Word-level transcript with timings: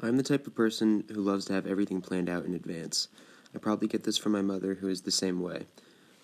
I'm 0.00 0.16
the 0.16 0.22
type 0.22 0.46
of 0.46 0.54
person 0.54 1.02
who 1.08 1.20
loves 1.20 1.46
to 1.46 1.54
have 1.54 1.66
everything 1.66 2.00
planned 2.00 2.28
out 2.28 2.44
in 2.44 2.54
advance. 2.54 3.08
I 3.52 3.58
probably 3.58 3.88
get 3.88 4.04
this 4.04 4.16
from 4.16 4.30
my 4.30 4.42
mother, 4.42 4.74
who 4.74 4.88
is 4.88 5.00
the 5.00 5.10
same 5.10 5.40
way. 5.40 5.66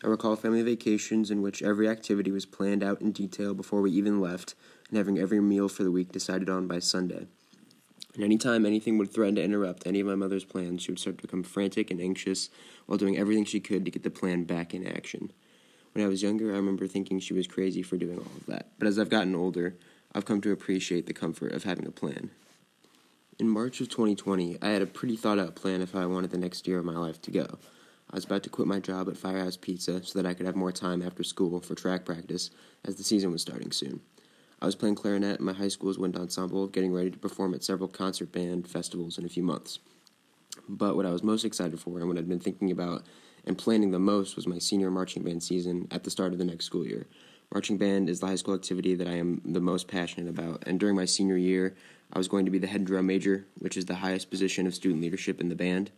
I 0.05 0.07
recall 0.07 0.37
family 0.37 0.63
vacations 0.63 1.29
in 1.29 1.43
which 1.43 1.61
every 1.61 1.89
activity 1.89 2.31
was 2.31 2.47
planned 2.47 2.85
out 2.85 3.01
in 3.01 3.11
detail 3.11 3.53
before 3.53 3.81
we 3.81 3.91
even 3.91 4.21
left, 4.21 4.55
and 4.89 4.97
having 4.97 5.19
every 5.19 5.41
meal 5.41 5.69
for 5.69 5.83
the 5.83 5.91
week 5.91 6.13
decided 6.13 6.49
on 6.49 6.69
by 6.69 6.79
Sunday. 6.79 7.27
And 8.15 8.23
any 8.23 8.39
time 8.39 8.65
anything 8.65 8.97
would 8.99 9.13
threaten 9.13 9.35
to 9.37 9.43
interrupt 9.43 9.89
any 9.89 9.99
of 9.99 10.07
my 10.07 10.15
mother's 10.15 10.45
plans, 10.45 10.83
she 10.83 10.93
would 10.93 11.01
start 11.01 11.19
to 11.19 11.23
become 11.23 11.43
frantic 11.43 11.91
and 11.91 12.01
anxious 12.01 12.51
while 12.87 12.97
doing 12.99 13.19
everything 13.19 13.45
she 13.45 13.59
could 13.59 13.85
to 13.85 13.91
get 13.91 14.05
the 14.05 14.11
plan 14.11 14.45
back 14.45 14.73
in 14.73 14.87
action. 14.87 15.33
When 15.95 16.05
I 16.05 16.09
was 16.09 16.23
younger, 16.23 16.53
I 16.53 16.57
remember 16.57 16.87
thinking 16.87 17.19
she 17.19 17.35
was 17.35 17.49
crazy 17.49 17.83
for 17.83 17.97
doing 17.97 18.19
all 18.19 18.37
of 18.37 18.47
that. 18.47 18.69
But 18.79 18.87
as 18.87 19.01
I've 19.01 19.11
gotten 19.11 19.35
older, 19.35 19.75
I've 20.15 20.27
come 20.27 20.41
to 20.43 20.53
appreciate 20.53 21.07
the 21.07 21.13
comfort 21.13 21.51
of 21.51 21.65
having 21.65 21.89
a 21.89 21.91
plan. 21.91 22.31
In 23.37 23.49
March 23.49 23.81
of 23.81 23.89
2020, 23.89 24.59
I 24.63 24.69
had 24.69 24.81
a 24.81 24.87
pretty 24.87 25.17
thought 25.17 25.41
out 25.41 25.57
plan 25.57 25.83
of 25.83 25.91
how 25.91 26.01
I 26.01 26.07
wanted 26.07 26.31
the 26.31 26.39
next 26.39 26.69
year 26.69 26.79
of 26.79 26.85
my 26.85 26.97
life 26.97 27.21
to 27.23 27.33
go. 27.33 27.59
I 28.09 28.15
was 28.15 28.25
about 28.25 28.45
to 28.45 28.49
quit 28.49 28.69
my 28.69 28.79
job 28.79 29.09
at 29.09 29.17
Firehouse 29.17 29.57
Pizza 29.57 30.05
so 30.05 30.17
that 30.17 30.29
I 30.29 30.35
could 30.35 30.47
have 30.47 30.55
more 30.55 30.71
time 30.71 31.03
after 31.03 31.25
school 31.25 31.61
for 31.61 31.75
track 31.75 32.05
practice 32.05 32.51
as 32.85 32.95
the 32.95 33.03
season 33.03 33.33
was 33.33 33.43
starting 33.43 33.73
soon. 33.73 34.03
I 34.63 34.67
was 34.67 34.77
playing 34.77 34.95
clarinet 34.95 35.41
in 35.41 35.47
my 35.47 35.53
high 35.53 35.69
school's 35.69 35.99
wind 35.99 36.17
ensemble, 36.17 36.69
getting 36.69 36.93
ready 36.93 37.11
to 37.11 37.19
perform 37.19 37.55
at 37.55 37.65
several 37.65 37.89
concert 37.89 38.31
band 38.31 38.69
festivals 38.69 39.19
in 39.19 39.25
a 39.25 39.29
few 39.29 39.43
months. 39.43 39.81
But 40.69 40.95
what 40.95 41.07
I 41.07 41.11
was 41.11 41.25
most 41.25 41.45
excited 41.45 41.81
for 41.81 41.99
and 41.99 42.07
what 42.07 42.17
I'd 42.17 42.29
been 42.29 42.39
thinking 42.39 42.71
about 42.71 43.03
and 43.45 43.59
planning 43.59 43.91
the 43.91 43.99
most 43.99 44.37
was 44.37 44.47
my 44.47 44.61
senior 44.61 44.93
marching 44.93 45.25
band 45.25 45.43
season 45.43 45.89
at 45.91 46.05
the 46.05 46.11
start 46.11 46.33
of 46.33 46.39
the 46.39 46.45
next 46.45 46.67
school 46.67 46.87
year. 46.87 47.09
Marching 47.55 47.79
band 47.79 48.11
is 48.11 48.19
the 48.19 48.27
high 48.27 48.35
school 48.35 48.57
activity 48.57 48.97
that 48.97 49.07
I 49.07 49.13
am 49.13 49.41
the 49.45 49.61
most 49.61 49.87
passionate 49.87 50.29
about, 50.29 50.65
and 50.67 50.81
during 50.81 50.97
my 50.97 51.05
senior 51.05 51.37
year, 51.37 51.77
I 52.13 52.19
was 52.19 52.27
going 52.27 52.47
to 52.47 52.51
be 52.51 52.59
the 52.59 52.67
head 52.67 52.85
drum 52.85 53.07
major, 53.07 53.47
which 53.61 53.77
is 53.77 53.87
the 53.87 53.95
highest 53.95 54.29
position 54.29 54.67
of 54.67 54.75
student 54.75 55.01
leadership 55.01 55.41
in 55.41 55.51
the 55.51 55.55
band. 55.55 55.93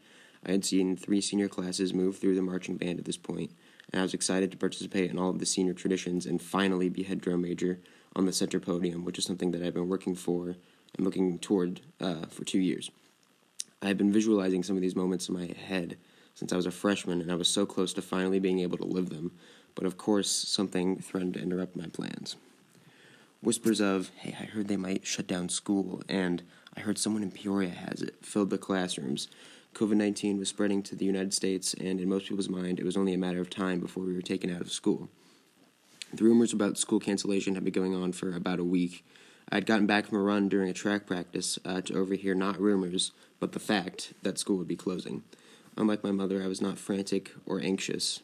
I 0.45 0.51
had 0.51 0.67
seen 0.67 0.99
three 0.99 1.23
senior 1.23 1.49
classes 1.49 1.95
move 1.95 2.19
through 2.19 2.35
the 2.35 2.43
marching 2.43 2.77
band 2.77 2.99
at 2.99 3.07
this 3.07 3.17
point, 3.17 3.53
and 3.91 4.01
I 4.01 4.03
was 4.03 4.13
excited 4.13 4.51
to 4.51 4.59
participate 4.59 5.11
in 5.11 5.19
all 5.19 5.31
of 5.31 5.39
the 5.39 5.47
senior 5.47 5.73
traditions 5.73 6.27
and 6.27 6.43
finally 6.43 6.91
be 6.91 7.05
head 7.05 7.23
drum 7.23 7.41
major 7.41 7.81
on 8.15 8.27
the 8.27 8.35
center 8.35 8.61
podium, 8.61 9.07
which 9.07 9.17
is 9.17 9.25
something 9.25 9.53
that 9.53 9.63
I've 9.63 9.73
been 9.73 9.89
working 9.89 10.15
for 10.15 10.49
and 10.49 11.07
looking 11.07 11.39
toward 11.39 11.81
uh, 12.03 12.27
for 12.27 12.45
two 12.45 12.61
years. 12.61 12.91
I 13.81 13.89
have 13.89 13.97
been 13.97 14.13
visualizing 14.13 14.63
some 14.63 14.77
of 14.77 14.83
these 14.83 14.95
moments 14.95 15.31
in 15.31 15.35
my 15.35 15.47
head 15.47 15.97
since 16.35 16.53
I 16.53 16.57
was 16.57 16.67
a 16.67 16.71
freshman, 16.71 17.23
and 17.23 17.33
I 17.33 17.35
was 17.35 17.49
so 17.49 17.65
close 17.65 17.95
to 17.95 18.03
finally 18.03 18.41
being 18.41 18.59
able 18.59 18.77
to 18.77 18.85
live 18.85 19.09
them, 19.09 19.33
but 19.77 19.87
of 19.87 19.97
course, 19.97 20.29
something 20.29 20.99
threatened 20.99 21.35
to 21.35 21.43
interrupt 21.43 21.77
my 21.77 21.87
plans. 21.87 22.35
Whispers 23.43 23.81
of, 23.81 24.11
hey, 24.17 24.35
I 24.41 24.45
heard 24.45 24.67
they 24.67 24.77
might 24.77 25.07
shut 25.07 25.29
down 25.29 25.51
school, 25.51 26.03
and 26.09 26.43
I 26.77 26.81
heard 26.81 26.99
someone 26.99 27.23
in 27.23 27.31
Peoria 27.31 27.69
has 27.69 28.03
it, 28.03 28.17
filled 28.25 28.51
the 28.51 28.59
classrooms. 28.59 29.29
COVID 29.75 29.97
19 29.97 30.39
was 30.39 30.49
spreading 30.49 30.83
to 30.83 30.97
the 30.97 31.05
United 31.05 31.35
States, 31.35 31.75
and 31.75 32.01
in 32.01 32.09
most 32.09 32.27
people's 32.27 32.49
mind, 32.49 32.81
it 32.81 32.85
was 32.85 32.97
only 32.97 33.13
a 33.13 33.19
matter 33.19 33.41
of 33.41 33.51
time 33.51 33.79
before 33.79 34.03
we 34.03 34.15
were 34.15 34.23
taken 34.23 34.53
out 34.53 34.63
of 34.63 34.73
school. 34.73 35.11
The 36.13 36.25
rumors 36.25 36.55
about 36.55 36.79
school 36.79 36.99
cancellation 36.99 37.55
had 37.55 37.65
been 37.65 37.75
going 37.75 37.95
on 37.95 38.13
for 38.13 38.35
about 38.35 38.59
a 38.59 38.65
week. 38.65 39.05
I 39.51 39.57
had 39.57 39.67
gotten 39.67 39.87
back 39.87 40.07
from 40.07 40.19
a 40.19 40.23
run 40.23 40.49
during 40.49 40.71
a 40.71 40.73
track 40.73 41.07
practice 41.07 41.59
uh, 41.65 41.83
to 41.83 41.95
overhear 41.99 42.35
not 42.35 42.59
rumors, 42.59 43.13
but 43.39 43.53
the 43.53 43.61
fact 43.61 44.15
that 44.23 44.39
school 44.39 44.57
would 44.57 44.67
be 44.67 44.77
closing. 44.77 45.25
Unlike 45.77 46.03
my 46.03 46.11
mother, 46.11 46.43
I 46.43 46.47
was 46.47 46.63
not 46.63 46.79
frantic 46.79 47.33
or 47.45 47.61
anxious 47.61 48.23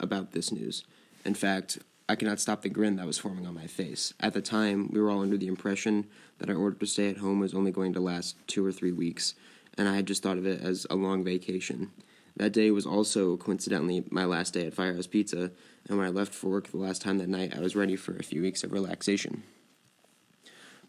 about 0.00 0.32
this 0.32 0.50
news. 0.50 0.84
In 1.24 1.34
fact, 1.34 1.78
I 2.08 2.16
could 2.16 2.28
not 2.28 2.40
stop 2.40 2.62
the 2.62 2.68
grin 2.68 2.96
that 2.96 3.06
was 3.06 3.18
forming 3.18 3.46
on 3.46 3.54
my 3.54 3.66
face. 3.66 4.12
At 4.20 4.34
the 4.34 4.42
time, 4.42 4.90
we 4.92 5.00
were 5.00 5.10
all 5.10 5.22
under 5.22 5.38
the 5.38 5.46
impression 5.46 6.06
that 6.38 6.50
our 6.50 6.56
order 6.56 6.76
to 6.76 6.86
stay 6.86 7.08
at 7.08 7.16
home 7.16 7.40
was 7.40 7.54
only 7.54 7.70
going 7.70 7.94
to 7.94 8.00
last 8.00 8.36
two 8.46 8.64
or 8.64 8.72
three 8.72 8.92
weeks, 8.92 9.34
and 9.78 9.88
I 9.88 9.96
had 9.96 10.06
just 10.06 10.22
thought 10.22 10.36
of 10.36 10.46
it 10.46 10.60
as 10.60 10.86
a 10.90 10.96
long 10.96 11.24
vacation. 11.24 11.92
That 12.36 12.52
day 12.52 12.70
was 12.70 12.84
also, 12.84 13.36
coincidentally, 13.36 14.04
my 14.10 14.24
last 14.24 14.52
day 14.54 14.66
at 14.66 14.74
Firehouse 14.74 15.06
Pizza, 15.06 15.52
and 15.88 15.96
when 15.96 16.06
I 16.06 16.10
left 16.10 16.34
for 16.34 16.48
work 16.48 16.68
the 16.68 16.76
last 16.76 17.00
time 17.00 17.18
that 17.18 17.28
night, 17.28 17.56
I 17.56 17.60
was 17.60 17.76
ready 17.76 17.96
for 17.96 18.16
a 18.16 18.24
few 18.24 18.42
weeks 18.42 18.64
of 18.64 18.72
relaxation. 18.72 19.44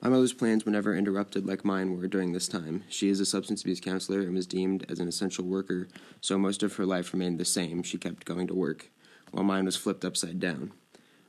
My 0.01 0.09
mother's 0.09 0.33
plans 0.33 0.65
were 0.65 0.71
never 0.71 0.95
interrupted 0.95 1.45
like 1.45 1.63
mine 1.63 1.95
were 1.95 2.07
during 2.07 2.33
this 2.33 2.47
time. 2.47 2.83
She 2.89 3.09
is 3.09 3.19
a 3.19 3.25
substance 3.25 3.61
abuse 3.61 3.79
counselor 3.79 4.21
and 4.21 4.35
was 4.35 4.45
deemed 4.45 4.85
as 4.89 4.99
an 4.99 5.07
essential 5.07 5.45
worker, 5.45 5.87
so 6.19 6.37
most 6.37 6.61
of 6.61 6.75
her 6.75 6.85
life 6.85 7.13
remained 7.13 7.39
the 7.39 7.45
same. 7.45 7.83
She 7.83 7.97
kept 7.97 8.25
going 8.25 8.47
to 8.47 8.53
work, 8.53 8.91
while 9.35 9.43
mine 9.43 9.65
was 9.65 9.75
flipped 9.75 10.05
upside 10.05 10.39
down. 10.39 10.71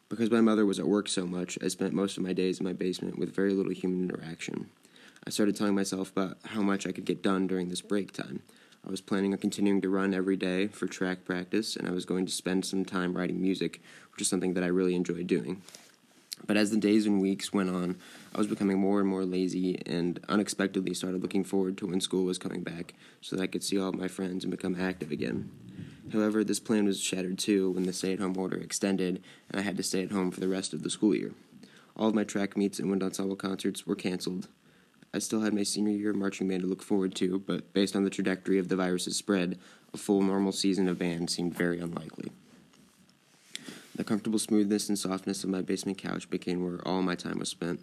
Because 0.09 0.31
my 0.31 0.41
mother 0.41 0.65
was 0.65 0.79
at 0.79 0.87
work 0.87 1.09
so 1.09 1.27
much, 1.27 1.59
I 1.61 1.67
spent 1.67 1.93
most 1.93 2.17
of 2.17 2.23
my 2.23 2.33
days 2.33 2.61
in 2.61 2.65
my 2.65 2.73
basement 2.73 3.19
with 3.19 3.35
very 3.35 3.53
little 3.53 3.73
human 3.73 4.09
interaction. 4.09 4.71
I 5.27 5.31
started 5.31 5.57
telling 5.57 5.75
myself 5.75 6.13
about 6.13 6.39
how 6.45 6.63
much 6.63 6.87
I 6.87 6.93
could 6.93 7.05
get 7.05 7.21
done 7.21 7.49
during 7.49 7.69
this 7.69 7.81
break 7.81 8.13
time. 8.13 8.43
I 8.87 8.93
was 8.93 9.01
planning 9.01 9.33
on 9.33 9.41
continuing 9.41 9.81
to 9.81 9.89
run 9.89 10.15
every 10.15 10.37
day 10.37 10.69
for 10.69 10.87
track 10.87 11.25
practice, 11.25 11.75
and 11.75 11.89
I 11.89 11.91
was 11.91 12.05
going 12.05 12.27
to 12.27 12.33
spend 12.33 12.65
some 12.65 12.85
time 12.85 13.17
writing 13.17 13.43
music, 13.43 13.83
which 14.13 14.23
is 14.23 14.29
something 14.29 14.55
that 14.55 14.63
I 14.63 14.69
really 14.69 14.95
enjoyed 14.95 15.27
doing. 15.27 15.63
But 16.47 16.57
as 16.57 16.71
the 16.71 16.77
days 16.77 17.07
and 17.07 17.21
weeks 17.21 17.53
went 17.53 17.71
on, 17.71 17.97
I 18.33 18.39
was 18.39 18.47
becoming 18.47 18.79
more 18.79 19.01
and 19.01 19.09
more 19.09 19.25
lazy 19.25 19.83
and 19.85 20.21
unexpectedly 20.29 20.95
started 20.95 21.23
looking 21.23 21.43
forward 21.43 21.77
to 21.79 21.89
when 21.89 22.01
school 22.01 22.25
was 22.25 22.39
coming 22.39 22.63
back 22.63 22.95
so 23.21 23.35
that 23.35 23.43
I 23.43 23.49
could 23.49 23.65
see 23.65 23.81
all 23.81 23.91
my 23.91 24.07
friends 24.07 24.45
and 24.45 24.53
become 24.53 24.81
active 24.81 25.11
again. 25.11 25.51
However, 26.13 26.45
this 26.45 26.61
plan 26.61 26.85
was 26.85 27.01
shattered 27.01 27.39
too 27.39 27.71
when 27.71 27.85
the 27.85 27.93
stay 27.93 28.13
at 28.13 28.21
home 28.21 28.37
order 28.37 28.57
extended 28.57 29.23
and 29.51 29.61
I 29.61 29.63
had 29.63 29.77
to 29.77 29.83
stay 29.83 30.03
at 30.03 30.13
home 30.13 30.31
for 30.31 30.41
the 30.41 30.49
rest 30.49 30.73
of 30.73 30.83
the 30.83 30.91
school 30.91 31.15
year. 31.15 31.33
All 31.97 32.09
of 32.09 32.15
my 32.15 32.25
track 32.25 32.57
meets 32.57 32.79
and 32.79 32.91
wind 32.91 33.03
ensemble 33.03 33.37
concerts 33.37 33.87
were 33.87 33.97
canceled. 33.97 34.49
I 35.15 35.19
still 35.19 35.41
had 35.41 35.55
my 35.55 35.63
senior 35.63 35.97
year 35.97 36.13
marching 36.13 36.49
band 36.49 36.63
to 36.63 36.69
look 36.69 36.83
forward 36.83 37.15
to, 37.17 37.39
but 37.39 37.73
based 37.73 37.97
on 37.97 38.05
the 38.05 38.11
trajectory 38.11 38.59
of 38.59 38.69
the 38.69 38.77
virus's 38.77 39.17
spread, 39.17 39.59
a 39.95 39.97
full 39.97 40.23
normal 40.23 40.53
season 40.53 40.89
of 40.89 40.99
band 40.99 41.31
seemed 41.31 41.55
very 41.55 41.81
unlikely. 41.81 42.31
The 43.95 44.05
comfortable 44.05 44.39
smoothness 44.39 44.91
and 44.91 44.99
softness 44.99 45.43
of 45.43 45.49
my 45.49 45.63
basement 45.63 45.97
couch 45.97 46.29
became 46.29 46.63
where 46.63 46.87
all 46.87 47.01
my 47.01 47.15
time 47.15 47.39
was 47.39 47.49
spent. 47.49 47.81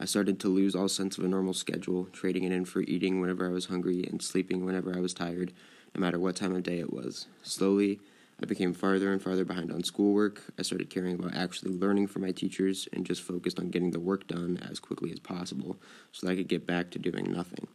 I 0.00 0.06
started 0.06 0.40
to 0.40 0.48
lose 0.48 0.74
all 0.74 0.88
sense 0.88 1.18
of 1.18 1.24
a 1.24 1.28
normal 1.28 1.54
schedule, 1.54 2.06
trading 2.06 2.42
it 2.42 2.50
in 2.50 2.64
for 2.64 2.80
eating 2.80 3.20
whenever 3.20 3.46
I 3.46 3.52
was 3.52 3.66
hungry 3.66 4.04
and 4.10 4.20
sleeping 4.20 4.64
whenever 4.64 4.96
I 4.96 5.00
was 5.00 5.14
tired, 5.14 5.52
no 5.94 6.00
matter 6.00 6.18
what 6.18 6.36
time 6.36 6.54
of 6.54 6.62
day 6.62 6.78
it 6.78 6.92
was. 6.92 7.26
Slowly, 7.42 8.00
I 8.42 8.46
became 8.46 8.72
farther 8.74 9.12
and 9.12 9.22
farther 9.22 9.44
behind 9.44 9.70
on 9.70 9.84
schoolwork. 9.84 10.42
I 10.58 10.62
started 10.62 10.90
caring 10.90 11.14
about 11.14 11.34
actually 11.34 11.72
learning 11.72 12.08
from 12.08 12.22
my 12.22 12.32
teachers 12.32 12.88
and 12.92 13.06
just 13.06 13.22
focused 13.22 13.60
on 13.60 13.70
getting 13.70 13.92
the 13.92 14.00
work 14.00 14.26
done 14.26 14.58
as 14.68 14.80
quickly 14.80 15.12
as 15.12 15.20
possible 15.20 15.76
so 16.10 16.26
that 16.26 16.32
I 16.32 16.36
could 16.36 16.48
get 16.48 16.66
back 16.66 16.90
to 16.90 16.98
doing 16.98 17.30
nothing. 17.30 17.68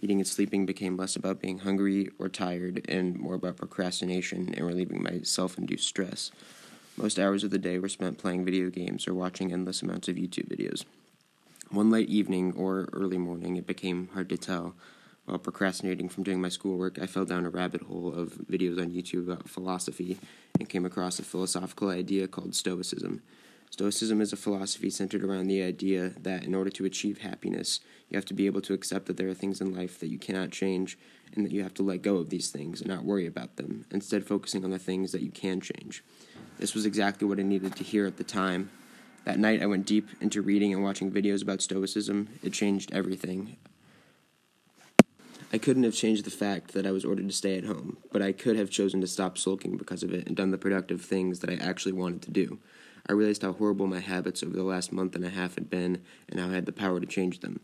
Eating 0.00 0.18
and 0.18 0.26
sleeping 0.26 0.64
became 0.64 0.96
less 0.96 1.16
about 1.16 1.42
being 1.42 1.58
hungry 1.58 2.08
or 2.18 2.30
tired 2.30 2.86
and 2.88 3.18
more 3.18 3.34
about 3.34 3.58
procrastination 3.58 4.54
and 4.54 4.66
relieving 4.66 5.02
my 5.02 5.20
self 5.22 5.58
induced 5.58 5.86
stress. 5.86 6.30
Most 6.96 7.18
hours 7.18 7.44
of 7.44 7.50
the 7.50 7.58
day 7.58 7.78
were 7.78 7.88
spent 7.88 8.16
playing 8.16 8.44
video 8.44 8.70
games 8.70 9.06
or 9.06 9.12
watching 9.12 9.52
endless 9.52 9.82
amounts 9.82 10.08
of 10.08 10.16
YouTube 10.16 10.48
videos. 10.48 10.84
One 11.70 11.90
late 11.90 12.08
evening 12.08 12.54
or 12.56 12.88
early 12.92 13.18
morning, 13.18 13.56
it 13.56 13.66
became 13.66 14.08
hard 14.14 14.28
to 14.30 14.38
tell, 14.38 14.74
while 15.30 15.38
procrastinating 15.38 16.08
from 16.08 16.24
doing 16.24 16.40
my 16.40 16.48
schoolwork, 16.48 16.98
I 17.00 17.06
fell 17.06 17.24
down 17.24 17.46
a 17.46 17.50
rabbit 17.50 17.82
hole 17.82 18.12
of 18.12 18.32
videos 18.50 18.80
on 18.80 18.90
YouTube 18.90 19.30
about 19.30 19.48
philosophy 19.48 20.18
and 20.58 20.68
came 20.68 20.84
across 20.84 21.20
a 21.20 21.22
philosophical 21.22 21.88
idea 21.88 22.26
called 22.26 22.56
Stoicism. 22.56 23.22
Stoicism 23.70 24.20
is 24.20 24.32
a 24.32 24.36
philosophy 24.36 24.90
centered 24.90 25.22
around 25.22 25.46
the 25.46 25.62
idea 25.62 26.14
that 26.20 26.42
in 26.42 26.52
order 26.52 26.70
to 26.70 26.84
achieve 26.84 27.18
happiness, 27.18 27.78
you 28.08 28.16
have 28.16 28.24
to 28.24 28.34
be 28.34 28.46
able 28.46 28.60
to 28.62 28.74
accept 28.74 29.06
that 29.06 29.16
there 29.16 29.28
are 29.28 29.34
things 29.34 29.60
in 29.60 29.72
life 29.72 30.00
that 30.00 30.08
you 30.08 30.18
cannot 30.18 30.50
change 30.50 30.98
and 31.32 31.46
that 31.46 31.52
you 31.52 31.62
have 31.62 31.74
to 31.74 31.84
let 31.84 32.02
go 32.02 32.16
of 32.16 32.30
these 32.30 32.50
things 32.50 32.80
and 32.80 32.90
not 32.90 33.04
worry 33.04 33.26
about 33.26 33.54
them, 33.54 33.86
instead, 33.92 34.26
focusing 34.26 34.64
on 34.64 34.70
the 34.70 34.80
things 34.80 35.12
that 35.12 35.22
you 35.22 35.30
can 35.30 35.60
change. 35.60 36.02
This 36.58 36.74
was 36.74 36.84
exactly 36.84 37.28
what 37.28 37.38
I 37.38 37.42
needed 37.42 37.76
to 37.76 37.84
hear 37.84 38.04
at 38.04 38.16
the 38.16 38.24
time. 38.24 38.70
That 39.24 39.38
night, 39.38 39.62
I 39.62 39.66
went 39.66 39.86
deep 39.86 40.08
into 40.20 40.42
reading 40.42 40.74
and 40.74 40.82
watching 40.82 41.12
videos 41.12 41.40
about 41.40 41.62
Stoicism. 41.62 42.30
It 42.42 42.52
changed 42.52 42.92
everything. 42.92 43.56
I 45.52 45.58
couldn't 45.58 45.82
have 45.82 45.94
changed 45.94 46.24
the 46.24 46.30
fact 46.30 46.74
that 46.74 46.86
I 46.86 46.92
was 46.92 47.04
ordered 47.04 47.26
to 47.26 47.34
stay 47.34 47.58
at 47.58 47.64
home, 47.64 47.96
but 48.12 48.22
I 48.22 48.30
could 48.30 48.56
have 48.56 48.70
chosen 48.70 49.00
to 49.00 49.08
stop 49.08 49.36
sulking 49.36 49.76
because 49.76 50.04
of 50.04 50.14
it 50.14 50.28
and 50.28 50.36
done 50.36 50.52
the 50.52 50.58
productive 50.58 51.02
things 51.02 51.40
that 51.40 51.50
I 51.50 51.54
actually 51.54 51.92
wanted 51.92 52.22
to 52.22 52.30
do. 52.30 52.60
I 53.08 53.12
realized 53.12 53.42
how 53.42 53.52
horrible 53.52 53.88
my 53.88 53.98
habits 53.98 54.44
over 54.44 54.54
the 54.54 54.62
last 54.62 54.92
month 54.92 55.16
and 55.16 55.24
a 55.24 55.30
half 55.30 55.56
had 55.56 55.68
been 55.68 56.02
and 56.28 56.38
how 56.38 56.50
I 56.50 56.54
had 56.54 56.66
the 56.66 56.72
power 56.72 57.00
to 57.00 57.06
change 57.06 57.40
them. 57.40 57.58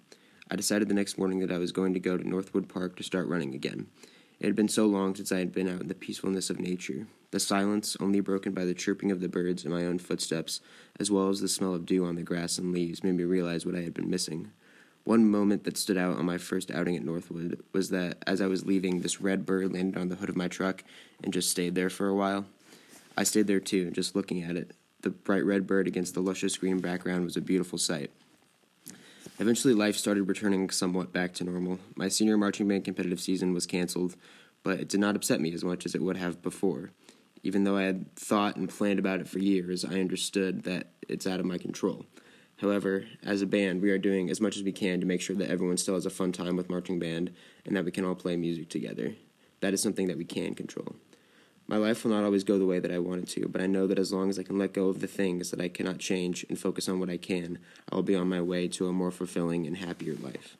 I 0.50 0.56
decided 0.56 0.88
the 0.88 0.94
next 0.94 1.16
morning 1.16 1.38
that 1.40 1.52
I 1.52 1.58
was 1.58 1.70
going 1.70 1.94
to 1.94 2.00
go 2.00 2.16
to 2.16 2.28
Northwood 2.28 2.68
Park 2.68 2.96
to 2.96 3.04
start 3.04 3.28
running 3.28 3.54
again. 3.54 3.86
It 4.40 4.46
had 4.46 4.56
been 4.56 4.68
so 4.68 4.86
long 4.86 5.14
since 5.14 5.30
I 5.30 5.38
had 5.38 5.52
been 5.52 5.68
out 5.68 5.80
in 5.80 5.88
the 5.88 5.94
peacefulness 5.94 6.50
of 6.50 6.58
nature, 6.58 7.06
the 7.30 7.40
silence 7.40 7.96
only 8.00 8.20
broken 8.20 8.52
by 8.52 8.64
the 8.64 8.74
chirping 8.74 9.12
of 9.12 9.20
the 9.20 9.28
birds 9.28 9.64
and 9.64 9.72
my 9.72 9.84
own 9.86 9.98
footsteps, 9.98 10.60
as 10.98 11.10
well 11.10 11.28
as 11.28 11.40
the 11.40 11.48
smell 11.48 11.74
of 11.74 11.86
dew 11.86 12.04
on 12.04 12.16
the 12.16 12.22
grass 12.22 12.58
and 12.58 12.72
leaves, 12.72 13.04
made 13.04 13.14
me 13.14 13.24
realize 13.24 13.64
what 13.64 13.76
I 13.76 13.82
had 13.82 13.94
been 13.94 14.10
missing. 14.10 14.50
One 15.06 15.30
moment 15.30 15.62
that 15.62 15.78
stood 15.78 15.96
out 15.96 16.18
on 16.18 16.26
my 16.26 16.36
first 16.36 16.72
outing 16.72 16.96
at 16.96 17.04
Northwood 17.04 17.62
was 17.72 17.90
that 17.90 18.18
as 18.26 18.40
I 18.40 18.48
was 18.48 18.66
leaving, 18.66 19.00
this 19.02 19.20
red 19.20 19.46
bird 19.46 19.72
landed 19.72 19.96
on 19.96 20.08
the 20.08 20.16
hood 20.16 20.28
of 20.28 20.34
my 20.34 20.48
truck 20.48 20.82
and 21.22 21.32
just 21.32 21.48
stayed 21.48 21.76
there 21.76 21.88
for 21.88 22.08
a 22.08 22.14
while. 22.14 22.44
I 23.16 23.22
stayed 23.22 23.46
there 23.46 23.60
too, 23.60 23.92
just 23.92 24.16
looking 24.16 24.42
at 24.42 24.56
it. 24.56 24.72
The 25.02 25.10
bright 25.10 25.44
red 25.44 25.64
bird 25.64 25.86
against 25.86 26.14
the 26.14 26.22
luscious 26.22 26.56
green 26.56 26.80
background 26.80 27.24
was 27.24 27.36
a 27.36 27.40
beautiful 27.40 27.78
sight. 27.78 28.10
Eventually, 29.38 29.74
life 29.74 29.94
started 29.94 30.24
returning 30.24 30.70
somewhat 30.70 31.12
back 31.12 31.34
to 31.34 31.44
normal. 31.44 31.78
My 31.94 32.08
senior 32.08 32.36
marching 32.36 32.66
band 32.66 32.84
competitive 32.84 33.20
season 33.20 33.54
was 33.54 33.64
canceled, 33.64 34.16
but 34.64 34.80
it 34.80 34.88
did 34.88 34.98
not 34.98 35.14
upset 35.14 35.40
me 35.40 35.52
as 35.52 35.62
much 35.62 35.86
as 35.86 35.94
it 35.94 36.02
would 36.02 36.16
have 36.16 36.42
before. 36.42 36.90
Even 37.44 37.62
though 37.62 37.76
I 37.76 37.84
had 37.84 38.12
thought 38.16 38.56
and 38.56 38.68
planned 38.68 38.98
about 38.98 39.20
it 39.20 39.28
for 39.28 39.38
years, 39.38 39.84
I 39.84 40.00
understood 40.00 40.64
that 40.64 40.88
it's 41.08 41.28
out 41.28 41.38
of 41.38 41.46
my 41.46 41.58
control. 41.58 42.06
However, 42.58 43.04
as 43.22 43.42
a 43.42 43.46
band, 43.46 43.82
we 43.82 43.90
are 43.90 43.98
doing 43.98 44.30
as 44.30 44.40
much 44.40 44.56
as 44.56 44.62
we 44.62 44.72
can 44.72 45.00
to 45.00 45.06
make 45.06 45.20
sure 45.20 45.36
that 45.36 45.50
everyone 45.50 45.76
still 45.76 45.94
has 45.94 46.06
a 46.06 46.10
fun 46.10 46.32
time 46.32 46.56
with 46.56 46.70
marching 46.70 46.98
band 46.98 47.34
and 47.64 47.76
that 47.76 47.84
we 47.84 47.90
can 47.90 48.04
all 48.04 48.14
play 48.14 48.36
music 48.36 48.68
together. 48.70 49.14
That 49.60 49.74
is 49.74 49.82
something 49.82 50.06
that 50.08 50.16
we 50.16 50.24
can 50.24 50.54
control. 50.54 50.96
My 51.68 51.76
life 51.76 52.04
will 52.04 52.12
not 52.12 52.24
always 52.24 52.44
go 52.44 52.58
the 52.58 52.64
way 52.64 52.78
that 52.78 52.92
I 52.92 52.98
want 52.98 53.22
it 53.22 53.28
to, 53.30 53.48
but 53.48 53.60
I 53.60 53.66
know 53.66 53.86
that 53.88 53.98
as 53.98 54.12
long 54.12 54.30
as 54.30 54.38
I 54.38 54.44
can 54.44 54.58
let 54.58 54.72
go 54.72 54.88
of 54.88 55.00
the 55.00 55.08
things 55.08 55.50
that 55.50 55.60
I 55.60 55.68
cannot 55.68 55.98
change 55.98 56.46
and 56.48 56.58
focus 56.58 56.88
on 56.88 57.00
what 57.00 57.10
I 57.10 57.16
can, 57.16 57.58
I 57.90 57.96
will 57.96 58.02
be 58.04 58.14
on 58.14 58.28
my 58.28 58.40
way 58.40 58.68
to 58.68 58.86
a 58.86 58.92
more 58.92 59.10
fulfilling 59.10 59.66
and 59.66 59.76
happier 59.76 60.14
life. 60.14 60.56